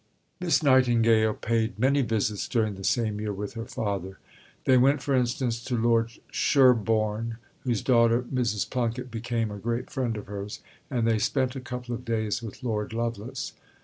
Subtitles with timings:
[0.39, 4.17] Miss Nightingale paid many visits during the same year with her father.
[4.65, 8.67] They went, for instance, to Lord Sherborne, whose daughter, Mrs.
[8.67, 10.59] Plunkett, became a great friend of hers;
[10.89, 13.53] and they spent a couple of days with Lord Lovelace.